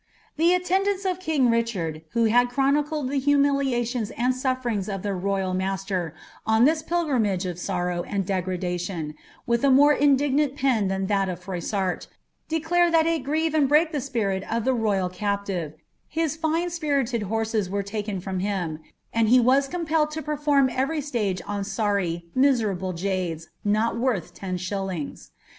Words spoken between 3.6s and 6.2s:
ikins and siilffti'iii^ of their royal ma«ler,